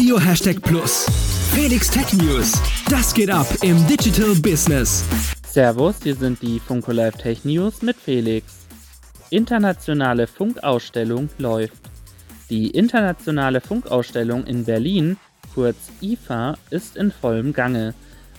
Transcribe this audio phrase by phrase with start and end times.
[0.00, 1.04] Radio Hashtag Plus.
[1.52, 2.58] Felix Tech News.
[2.88, 5.04] Das geht ab im Digital Business.
[5.46, 8.66] Servus, hier sind die Funko Live Tech News mit Felix.
[9.28, 11.82] Internationale Funkausstellung läuft.
[12.48, 15.18] Die internationale Funkausstellung in Berlin,
[15.52, 17.92] kurz IFA, ist in vollem Gange.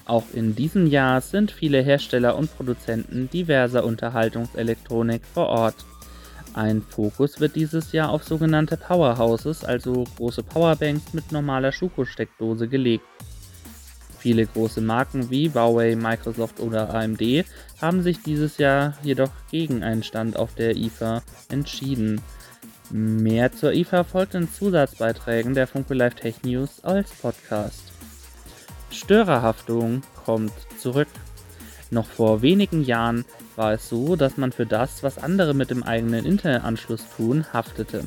[0.05, 5.75] Auch in diesem Jahr sind viele Hersteller und Produzenten diverser Unterhaltungselektronik vor Ort.
[6.53, 13.05] Ein Fokus wird dieses Jahr auf sogenannte Powerhouses, also große Powerbanks mit normaler Schuko-Steckdose gelegt.
[14.19, 17.43] Viele große Marken wie Huawei, Microsoft oder AMD
[17.81, 22.21] haben sich dieses Jahr jedoch gegen einen Stand auf der IFA entschieden.
[22.91, 27.81] Mehr zur IFA folgt in Zusatzbeiträgen der Funke Live Tech News als Podcast.
[28.91, 31.07] Störerhaftung kommt zurück.
[31.91, 33.25] Noch vor wenigen Jahren
[33.57, 38.05] war es so, dass man für das, was andere mit dem eigenen Internetanschluss tun, haftete.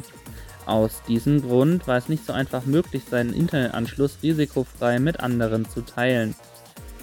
[0.65, 5.83] Aus diesem Grund war es nicht so einfach möglich, seinen Internetanschluss risikofrei mit anderen zu
[5.83, 6.35] teilen.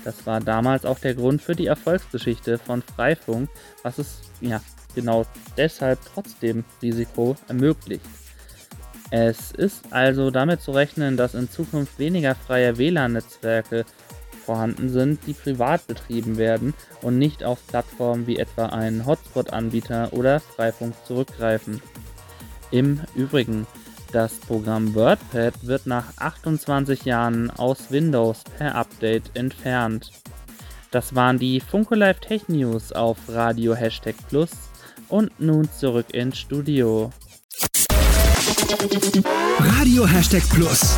[0.04, 3.50] Das war damals auch der Grund für die Erfolgsgeschichte von Freifunk,
[3.84, 4.60] was es ja
[4.96, 8.06] genau deshalb trotzdem Risiko ermöglicht.
[9.12, 13.86] Es ist also damit zu rechnen, dass in Zukunft weniger freie WLAN-Netzwerke
[14.46, 20.40] vorhanden sind, die privat betrieben werden und nicht auf Plattformen wie etwa einen Hotspot-Anbieter oder
[20.40, 21.82] Freifunk zurückgreifen.
[22.72, 23.68] Im Übrigen,
[24.12, 30.12] das Programm WordPad wird nach 28 Jahren aus Windows per Update entfernt.
[30.92, 34.52] Das waren die Funko Live Tech News auf Radio Hashtag Plus
[35.08, 37.12] und nun zurück ins Studio.
[39.60, 40.96] Radio Hashtag Plus.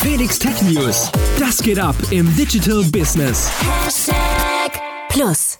[0.00, 1.10] Felix Tech News.
[1.38, 3.50] Das geht ab im Digital Business.
[3.84, 5.58] Hashtag Plus.